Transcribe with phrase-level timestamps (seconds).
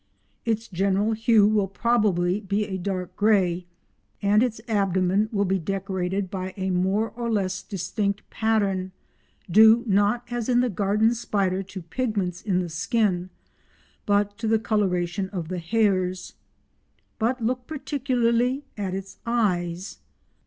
[0.45, 3.67] Its general hue will probably be a dark grey,
[4.19, 8.91] and its abdomen will be decorated by a more or less distinct pattern
[9.47, 13.29] due, not as in the garden spider to pigments in the skin,
[14.07, 16.33] but to the coloration of the hairs.
[17.19, 19.99] But look particularly at its eyes.